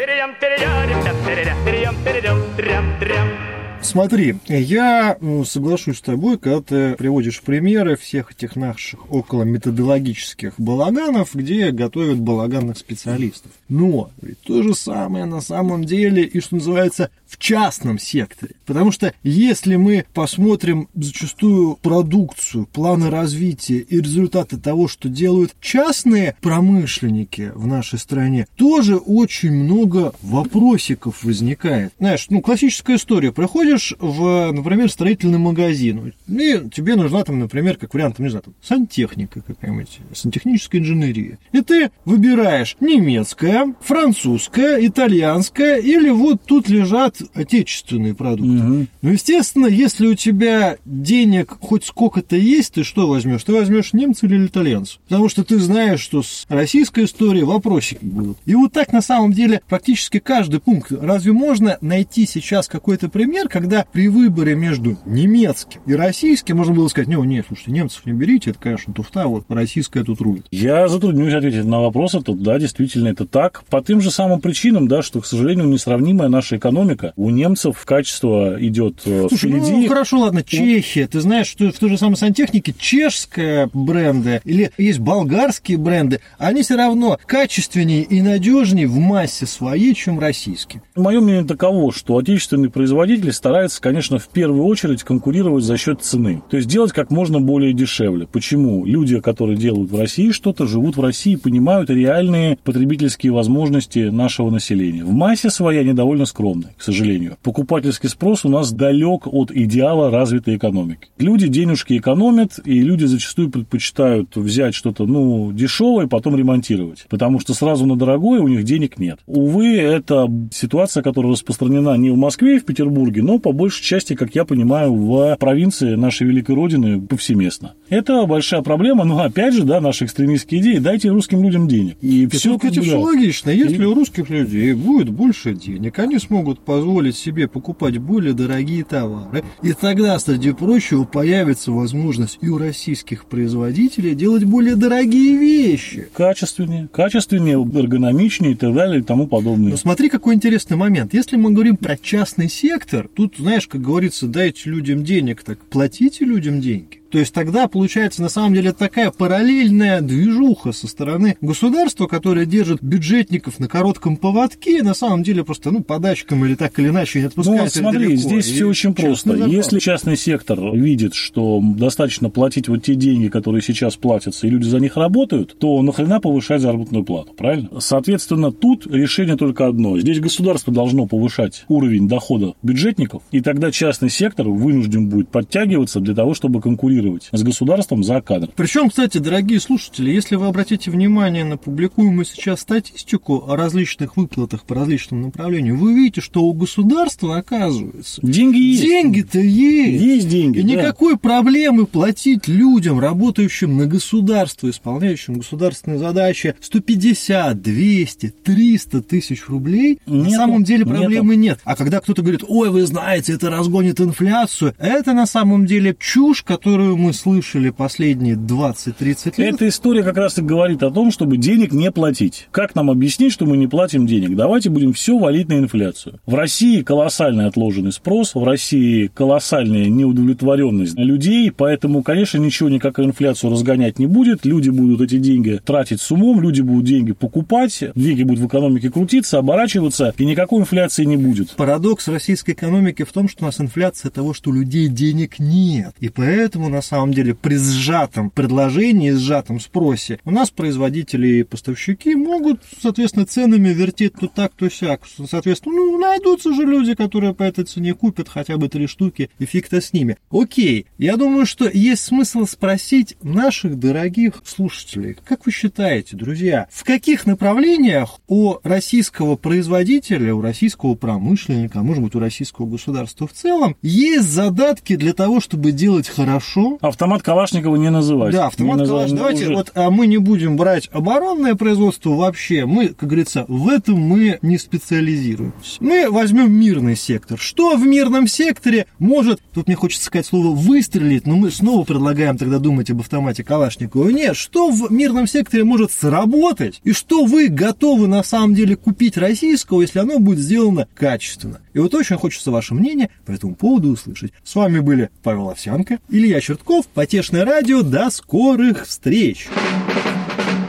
Смотри, 3.84 4.36
я 4.48 5.18
ну, 5.22 5.44
соглашусь 5.44 5.98
с 5.98 6.02
тобой, 6.02 6.38
когда 6.38 6.62
ты 6.62 6.96
приводишь 6.96 7.42
примеры 7.42 7.98
всех 7.98 8.32
этих 8.32 8.56
наших 8.56 9.12
около 9.12 9.44
методологических 9.44 10.54
балаганов, 10.60 11.34
где 11.34 11.72
готовят 11.72 12.20
балаганных 12.20 12.78
специалистов. 12.78 13.52
Но 13.70 14.12
ведь 14.22 14.40
то 14.42 14.62
же 14.62 14.76
самое 14.76 15.26
на 15.26 15.42
самом 15.42 15.84
деле 15.84 16.24
и, 16.24 16.40
что 16.40 16.56
называется, 16.56 17.10
в 17.32 17.38
частном 17.38 17.98
секторе. 17.98 18.56
Потому 18.66 18.92
что 18.92 19.14
если 19.24 19.78
мы 19.78 20.06
посмотрим 20.14 20.90
зачастую 20.94 21.78
продукцию, 21.82 22.66
планы 22.66 23.10
развития 23.10 23.78
и 23.78 24.02
результаты 24.02 24.58
того, 24.58 24.90
что 24.90 25.08
делают 25.08 25.56
частные 25.62 26.36
промышленники 26.42 27.52
в 27.56 27.66
нашей 27.68 28.00
стране, 28.00 28.48
тоже 28.58 28.98
очень 28.98 29.54
много 29.54 30.14
вопросиков 30.22 31.24
возникает. 31.24 31.94
Знаешь, 32.00 32.28
ну, 32.30 32.42
классическая 32.42 32.98
история. 32.98 33.32
Приходишь 33.32 33.94
в, 34.00 34.52
например, 34.52 34.92
строительный 34.92 35.40
магазин, 35.40 36.14
и 36.28 36.70
тебе 36.70 36.96
нужна 36.96 37.24
там, 37.24 37.40
например, 37.40 37.78
как 37.78 37.94
вариант, 37.94 38.18
там, 38.18 38.26
не 38.26 38.30
знаю, 38.30 38.44
там, 38.44 38.54
сантехника 38.62 39.42
какая-нибудь, 39.42 40.00
сантехническая 40.14 40.82
инженерия. 40.82 41.40
И 41.54 41.62
ты 41.62 41.92
выбираешь 42.04 42.76
немецкая, 42.82 43.74
французская, 43.80 44.86
итальянская, 44.86 45.78
или 45.78 46.10
вот 46.10 46.42
тут 46.46 46.68
лежат 46.68 47.21
отечественные 47.34 48.14
продукты. 48.14 48.88
Ну, 49.02 49.10
естественно, 49.10 49.68
если 49.68 50.08
у 50.08 50.16
тебя 50.16 50.78
денег 50.86 51.58
хоть 51.60 51.86
сколько-то 51.86 52.36
есть, 52.36 52.74
ты 52.74 52.84
что 52.84 53.08
возьмешь? 53.08 53.44
Ты 53.44 53.54
возьмешь 53.54 53.94
немца 53.94 54.26
или 54.26 54.46
итальянца. 54.46 55.00
Потому 55.08 55.30
что 55.30 55.44
ты 55.44 55.60
знаешь, 55.60 56.00
что 56.00 56.22
с 56.24 56.46
российской 56.50 57.06
историей 57.06 57.44
вопросики 57.44 58.04
будут. 58.04 58.38
И 58.46 58.56
вот 58.56 58.72
так 58.74 58.94
на 58.94 59.02
самом 59.02 59.34
деле 59.34 59.62
практически 59.68 60.20
каждый 60.20 60.60
пункт. 60.60 60.92
Разве 60.92 61.32
можно 61.34 61.78
найти 61.82 62.26
сейчас 62.26 62.68
какой-то 62.68 63.10
пример, 63.10 63.48
когда 63.50 63.86
при 63.92 64.08
выборе 64.08 64.56
между 64.56 64.98
немецким 65.06 65.82
и 65.86 65.94
российским 65.94 66.58
можно 66.58 66.74
было 66.74 66.88
сказать, 66.88 67.08
не, 67.08 67.16
нет, 67.16 67.46
слушайте, 67.48 67.72
немцев 67.72 68.06
не 68.06 68.14
берите, 68.14 68.52
это, 68.52 68.60
конечно, 68.60 68.94
туфта, 68.94 69.28
вот 69.28 69.46
российская 69.50 70.04
тут 70.04 70.22
рулит. 70.22 70.46
Я 70.52 70.88
затруднюсь 70.88 71.34
ответить 71.34 71.66
на 71.66 71.82
вопрос 71.82 72.16
этот, 72.16 72.42
да, 72.42 72.60
действительно 72.60 73.10
это 73.10 73.26
так. 73.26 73.64
По 73.70 73.82
тем 73.82 74.02
же 74.02 74.12
самым 74.12 74.42
причинам, 74.42 74.88
да, 74.88 75.02
что, 75.02 75.22
к 75.22 75.26
сожалению, 75.26 75.68
несравнимая 75.68 76.30
наша 76.30 76.58
экономика. 76.58 77.11
У 77.16 77.30
немцев 77.30 77.84
качество 77.86 78.56
идет 78.60 79.02
э, 79.06 79.28
Слушай, 79.30 79.50
впереди. 79.50 79.72
ну 79.72 79.88
хорошо, 79.88 80.20
ладно, 80.20 80.44
Чехия. 80.44 81.08
Ты 81.08 81.22
знаешь, 81.22 81.48
что 81.48 81.72
в 81.72 81.78
той 81.78 81.90
же 81.90 81.98
самой 81.98 82.16
сантехнике 82.16 82.74
чешская 82.78 83.70
бренды 83.74 84.42
или 84.46 84.72
есть 84.78 85.00
болгарские 85.00 85.78
бренды, 85.78 86.22
они 86.38 86.64
все 86.64 86.76
равно 86.76 87.18
качественнее 87.26 88.04
и 88.04 88.22
надежнее 88.22 88.88
в 88.88 88.98
массе 88.98 89.46
своей, 89.46 89.94
чем 89.96 90.20
российские. 90.20 90.82
Мое 90.96 91.20
мнение 91.20 91.44
таково, 91.44 91.92
что 91.92 92.18
отечественный 92.18 92.70
производитель 92.70 93.32
старается, 93.34 93.82
конечно, 93.82 94.20
в 94.20 94.28
первую 94.28 94.64
очередь 94.66 95.04
конкурировать 95.04 95.64
за 95.64 95.78
счет 95.78 96.02
цены. 96.02 96.42
То 96.50 96.58
есть 96.58 96.70
делать 96.70 96.92
как 96.92 97.12
можно 97.12 97.40
более 97.40 97.74
дешевле. 97.74 98.28
Почему? 98.28 98.86
Люди, 98.86 99.20
которые 99.20 99.58
делают 99.58 99.92
в 99.92 100.00
России 100.00 100.32
что-то, 100.32 100.68
живут 100.68 100.98
в 100.98 101.02
России, 101.02 101.36
понимают 101.36 101.90
реальные 101.90 102.58
потребительские 102.64 103.32
возможности 103.32 104.10
нашего 104.10 104.50
населения. 104.50 105.04
В 105.04 105.12
массе 105.12 105.50
своей 105.50 105.82
они 105.82 105.94
довольно 105.94 106.26
скромны, 106.26 106.68
к 106.78 106.82
сожалению. 106.82 107.01
Покупательский 107.44 108.10
спрос 108.10 108.46
у 108.46 108.50
нас 108.50 108.72
далек 108.72 109.28
от 109.28 109.52
идеала 109.52 110.12
развитой 110.12 110.58
экономики. 110.58 111.08
Люди 111.18 111.48
денежки 111.48 111.98
экономят, 111.98 112.60
и 112.64 112.82
люди 112.82 113.06
зачастую 113.06 113.50
предпочитают 113.50 114.36
взять 114.36 114.76
что-то, 114.76 115.06
ну, 115.06 115.52
дешевое, 115.52 116.08
потом 116.08 116.36
ремонтировать. 116.36 117.06
Потому 117.10 117.40
что 117.40 117.54
сразу 117.54 117.86
на 117.86 117.96
дорогое 117.96 118.42
у 118.42 118.48
них 118.48 118.64
денег 118.64 118.98
нет. 119.00 119.20
Увы, 119.26 119.78
это 119.78 120.30
ситуация, 120.52 121.04
которая 121.04 121.34
распространена 121.34 121.96
не 121.98 122.12
в 122.12 122.18
Москве 122.18 122.58
и 122.58 122.60
в 122.60 122.66
Петербурге, 122.66 123.24
но 123.24 123.40
по 123.40 123.52
большей 123.52 123.84
части, 123.84 124.16
как 124.16 124.36
я 124.36 124.46
понимаю, 124.46 124.94
в 124.94 125.38
провинции 125.40 125.96
нашей 125.96 126.28
великой 126.28 126.56
родины 126.56 127.02
повсеместно. 127.02 127.74
Это 127.90 128.26
большая 128.26 128.62
проблема, 128.62 129.04
но 129.04 129.22
опять 129.22 129.54
же, 129.54 129.64
да, 129.64 129.82
наши 129.82 130.06
экстремистские 130.06 130.62
идеи, 130.62 130.78
дайте 130.78 131.10
русским 131.10 131.44
людям 131.44 131.68
денег. 131.68 131.98
И 132.02 132.28
все, 132.28 132.58
Все, 132.58 132.68
это 132.68 132.82
все 132.82 133.00
логично. 133.00 133.50
Если 133.50 133.84
у 133.86 133.94
русских 133.94 134.30
людей 134.30 134.74
будет 134.74 135.10
больше 135.10 135.54
денег, 135.54 135.98
они 136.00 136.20
смогут 136.20 136.60
позволить 136.60 136.91
себе 137.12 137.48
покупать 137.48 137.98
более 137.98 138.34
дорогие 138.34 138.84
товары. 138.84 139.44
И 139.62 139.74
тогда, 139.74 140.18
среди 140.20 140.52
прочего, 140.52 141.06
появится 141.06 141.72
возможность 141.72 142.38
и 142.42 142.50
у 142.50 142.58
российских 142.58 143.26
производителей 143.26 144.16
делать 144.16 144.44
более 144.44 144.76
дорогие 144.76 145.38
вещи. 145.38 146.08
качественнее, 146.14 146.90
качественнее, 146.92 147.56
эргономичнее 147.56 148.54
и 148.54 148.56
так 148.56 148.74
далее 148.74 149.00
и 149.02 149.04
тому 149.04 149.28
подобное. 149.28 149.72
Но 149.72 149.78
смотри, 149.78 150.10
какой 150.10 150.36
интересный 150.36 150.78
момент. 150.78 151.14
Если 151.14 151.38
мы 151.38 151.52
говорим 151.52 151.78
про 151.78 151.98
частный 151.98 152.50
сектор, 152.50 153.08
тут, 153.14 153.36
знаешь, 153.38 153.68
как 153.68 153.82
говорится, 153.82 154.28
дайте 154.28 154.70
людям 154.70 155.04
денег, 155.04 155.44
так 155.44 155.60
платите 155.60 156.26
людям 156.26 156.62
деньги. 156.62 157.01
То 157.12 157.20
есть 157.20 157.34
тогда 157.34 157.68
получается 157.68 158.22
на 158.22 158.30
самом 158.30 158.54
деле 158.54 158.72
такая 158.72 159.12
параллельная 159.12 160.02
движуха 160.02 160.72
со 160.72 160.88
стороны 160.88 161.36
государства, 161.42 162.08
которое 162.08 162.46
держит 162.46 162.82
бюджетников 162.82 163.60
на 163.60 163.68
коротком 163.68 164.16
поводке, 164.16 164.82
на 164.82 164.94
самом 164.94 165.24
деле 165.24 165.44
просто 165.44 165.72
ну 165.72 165.84
подачкам 165.84 166.46
или 166.46 166.56
так 166.56 166.80
или 166.80 166.88
иначе 166.88 167.20
не 167.20 167.24
Ну, 167.24 167.28
отпускает 167.30 167.68
их 167.68 167.82
смотри, 167.82 168.06
далеко. 168.08 168.22
здесь 168.22 168.48
И 168.50 168.54
все 168.54 168.66
очень 168.66 168.94
просто. 168.94 169.30
зарплат. 169.30 169.50
Если 169.50 169.80
частный 169.80 170.16
сектор 170.16 170.60
видит, 170.74 171.14
что 171.14 171.62
достаточно 171.62 172.30
платить 172.30 172.70
вот 172.70 172.84
те 172.84 172.96
деньги, 172.96 173.28
которые 173.28 173.62
сейчас 173.62 173.98
платятся, 173.98 174.48
и 174.48 174.50
люди 174.50 174.64
за 174.64 174.80
них 174.80 174.96
работают, 174.96 175.58
то 175.60 175.82
нахрена 175.82 176.22
повышать 176.22 176.62
заработную 176.62 177.04
плату, 177.04 177.34
правильно? 177.34 177.70
Соответственно, 177.80 178.54
тут 178.54 178.88
решение 178.88 179.36
только 179.36 179.68
одно. 179.68 180.00
Здесь 180.00 180.22
государство 180.22 180.74
должно 180.74 181.08
повышать 181.08 181.66
уровень 181.68 182.08
дохода 182.08 182.54
бюджетников, 182.64 183.22
и 183.32 183.42
тогда 183.42 183.70
частный 183.72 184.10
сектор 184.10 184.48
вынужден 184.48 185.10
будет 185.10 185.28
подтягиваться 185.28 186.00
для 186.00 186.16
того, 186.16 186.34
чтобы 186.34 186.62
конкурировать 186.62 187.01
с 187.32 187.44
государством 187.44 188.04
за 188.04 188.22
кадр. 188.22 188.50
Причем, 188.56 188.90
кстати, 188.90 189.18
дорогие 189.18 189.60
слушатели, 189.60 190.12
если 190.12 190.36
вы 190.36 190.48
обратите 190.48 190.92
внимание 190.92 191.44
на 191.44 191.58
публикуемую 191.58 192.26
сейчас 192.26 192.62
статистику 192.62 193.44
о 193.48 193.56
различных 193.56 194.18
выплатах 194.18 194.64
по 194.66 194.76
различным 194.76 195.22
направлениям, 195.22 195.78
вы 195.78 195.94
увидите, 195.94 196.22
что 196.22 196.44
у 196.44 196.54
государства, 196.54 197.38
оказывается, 197.38 198.22
Деньги 198.22 198.58
есть. 198.58 198.82
деньги-то 198.84 199.40
есть. 199.40 200.02
Есть 200.04 200.30
деньги, 200.30 200.60
И 200.60 200.64
да. 200.64 200.68
никакой 200.70 201.18
проблемы 201.18 201.86
платить 201.86 202.48
людям, 202.48 203.00
работающим 203.00 203.78
на 203.78 203.86
государство, 203.86 204.70
исполняющим 204.70 205.36
государственные 205.36 206.00
задачи, 206.00 206.56
150, 206.62 207.62
200, 207.62 208.30
300 208.44 209.02
тысяч 209.02 209.48
рублей, 209.48 210.00
на 210.06 210.14
Нету, 210.24 210.30
самом 210.32 210.64
деле 210.64 210.80
нету. 210.86 210.90
проблемы 210.98 211.36
нет. 211.36 211.60
А 211.64 211.76
когда 211.76 212.00
кто-то 212.00 212.22
говорит, 212.22 212.44
ой, 212.48 212.70
вы 212.70 212.86
знаете, 212.86 213.34
это 213.34 213.50
разгонит 213.50 214.00
инфляцию, 214.00 214.74
это 214.78 215.14
на 215.14 215.26
самом 215.26 215.66
деле 215.66 215.96
чушь, 216.00 216.44
которую 216.44 216.91
которую 216.92 217.08
мы 217.08 217.14
слышали 217.14 217.70
последние 217.70 218.36
20-30 218.36 219.34
лет. 219.38 219.54
Эта 219.56 219.68
история 219.70 220.04
как 220.04 220.18
раз 220.18 220.38
и 220.38 220.42
говорит 220.42 220.84
о 220.84 220.92
том, 220.92 221.12
чтобы 221.12 221.38
денег 221.38 221.72
не 221.72 221.90
платить. 221.92 222.50
Как 222.52 222.76
нам 222.76 222.90
объяснить, 222.90 223.32
что 223.32 223.46
мы 223.46 223.56
не 223.56 223.68
платим 223.68 224.06
денег? 224.06 224.36
Давайте 224.36 224.70
будем 224.70 224.92
все 224.92 225.18
валить 225.18 225.48
на 225.48 225.60
инфляцию. 225.60 226.20
В 226.26 226.36
России 226.36 226.82
колоссальный 226.82 227.46
отложенный 227.46 227.94
спрос, 227.94 228.36
в 228.36 228.44
России 228.44 229.08
колоссальная 229.08 229.86
неудовлетворенность 229.86 230.98
людей, 230.98 231.52
поэтому, 231.52 232.04
конечно, 232.04 232.38
ничего 232.40 232.68
никакую 232.68 233.08
инфляцию 233.08 233.52
разгонять 233.52 233.98
не 233.98 234.08
будет. 234.08 234.46
Люди 234.46 234.70
будут 234.70 235.00
эти 235.02 235.18
деньги 235.18 235.62
тратить 235.64 236.02
с 236.02 236.12
умом, 236.12 236.42
люди 236.42 236.62
будут 236.62 236.86
деньги 236.86 237.14
покупать, 237.14 237.84
деньги 237.96 238.24
будут 238.24 238.44
в 238.44 238.48
экономике 238.48 238.90
крутиться, 238.90 239.38
оборачиваться, 239.38 240.14
и 240.18 240.26
никакой 240.26 240.62
инфляции 240.62 241.06
не 241.06 241.16
будет. 241.16 241.52
Парадокс 241.52 242.10
российской 242.10 242.52
экономики 242.52 243.04
в 243.04 243.14
том, 243.14 243.30
что 243.30 243.44
у 243.44 243.46
нас 243.46 243.62
инфляция 243.62 244.12
того, 244.12 244.34
что 244.34 244.50
у 244.50 244.54
людей 244.54 244.90
денег 244.90 245.40
нет. 245.40 245.94
И 246.00 246.10
поэтому, 246.10 246.70
на 246.82 246.88
самом 246.88 247.14
деле, 247.14 247.36
при 247.36 247.58
сжатом 247.58 248.32
предложении, 248.32 249.12
сжатом 249.12 249.60
спросе, 249.60 250.20
у 250.26 250.32
нас 250.32 250.50
производители 250.50 251.28
и 251.28 251.44
поставщики 251.44 252.16
могут, 252.16 252.62
соответственно, 252.82 253.28
ценами 253.28 253.70
вертеть 253.70 254.14
то 254.20 254.28
так, 254.28 254.54
то 254.56 254.68
сяк. 254.68 255.04
Соответственно, 255.30 255.76
ну, 255.76 256.00
найдутся 256.00 256.56
же 256.56 256.64
люди, 256.64 256.96
которые 256.96 257.36
по 257.36 257.44
этой 257.44 257.66
цене 257.66 257.94
купят 257.94 258.30
хотя 258.30 258.58
бы 258.58 258.68
три 258.68 258.88
штуки, 258.88 259.30
и 259.38 259.46
фиг-то 259.46 259.80
с 259.80 259.94
ними. 259.94 260.18
Окей, 260.32 260.88
я 260.98 261.18
думаю, 261.18 261.46
что 261.46 261.70
есть 261.70 262.04
смысл 262.04 262.48
спросить 262.48 263.16
наших 263.22 263.78
дорогих 263.78 264.42
слушателей, 264.44 265.18
как 265.24 265.46
вы 265.46 265.52
считаете, 265.52 266.18
друзья, 266.18 266.68
в 266.72 266.84
каких 266.84 267.28
направлениях 267.28 268.20
у 268.28 268.56
российского 268.64 269.36
производителя, 269.36 270.34
у 270.34 270.42
российского 270.42 270.96
промышленника, 270.96 271.82
а 271.82 271.84
может 271.84 272.04
быть 272.04 272.16
у 272.16 272.20
российского 272.20 272.66
государства 272.66 273.28
в 273.28 273.34
целом, 273.34 273.76
есть 273.84 274.30
задатки 274.30 274.96
для 274.96 275.14
того, 275.14 275.40
чтобы 275.40 275.72
делать 275.72 276.10
хорошо. 276.10 276.71
Автомат 276.82 277.22
Калашникова 277.22 277.76
не 277.76 277.90
называть. 277.90 278.34
Да, 278.34 278.48
автомат 278.48 278.78
Калашникова. 278.88 279.18
Давайте 279.18 279.46
уже... 279.46 279.56
вот 279.56 279.72
а 279.76 279.90
мы 279.90 280.08
не 280.08 280.18
будем 280.18 280.58
брать 280.58 280.90
оборонное 280.92 281.56
производство 281.56 282.12
вообще. 282.12 282.66
Мы, 282.66 282.90
как 282.90 283.10
говорится, 283.10 283.46
в 283.48 283.68
этом 283.68 284.00
мы 284.00 284.40
не 284.42 284.58
специализируемся. 284.58 285.78
Мы 285.80 286.10
возьмем 286.10 286.52
мирный 286.52 286.96
сектор. 286.96 287.40
Что 287.40 287.76
в 287.76 287.86
мирном 287.86 288.28
секторе 288.28 288.86
может, 289.00 289.42
тут 289.54 289.68
мне 289.68 289.76
хочется 289.76 290.06
сказать 290.06 290.26
слово 290.26 290.56
выстрелить, 290.56 291.26
но 291.26 291.36
мы 291.36 291.52
снова 291.52 291.84
предлагаем 291.84 292.38
тогда 292.38 292.60
думать 292.60 292.90
об 292.90 293.00
автомате 293.02 293.44
Калашникова. 293.44 294.10
Нет, 294.10 294.36
что 294.36 294.70
в 294.70 294.92
мирном 294.92 295.28
секторе 295.28 295.64
может 295.64 295.92
сработать 295.92 296.80
и 296.84 296.94
что 296.94 297.26
вы 297.26 297.48
готовы 297.48 298.08
на 298.08 298.24
самом 298.24 298.56
деле 298.56 298.76
купить 298.76 299.18
российского, 299.18 299.82
если 299.82 300.00
оно 300.00 300.20
будет 300.20 300.40
сделано 300.40 300.88
качественно. 300.96 301.62
И 301.74 301.80
вот 301.80 301.94
очень 301.94 302.18
хочется 302.18 302.52
ваше 302.52 302.74
мнение 302.74 303.10
по 303.26 303.32
этому 303.32 303.56
поводу 303.56 303.90
услышать. 303.90 304.34
С 304.44 304.56
вами 304.56 304.80
были 304.80 305.10
Павел 305.24 305.50
Овсянко, 305.50 306.00
Илья 306.10 306.42
Чертков, 306.62 306.86
Потешное 306.90 307.44
радио. 307.44 307.82
До 307.82 308.12
скорых 308.12 308.86
встреч! 308.86 309.48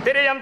Перейдем, 0.06 0.40